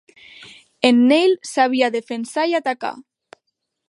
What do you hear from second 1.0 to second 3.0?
Neil sabia defensar i atacar.